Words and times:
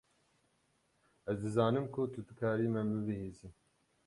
Ez 1.33 1.37
dizanim 1.43 1.85
ku 1.93 2.01
tu 2.13 2.19
dikarî 2.27 2.67
min 2.73 2.87
bibihîsî. 3.05 3.49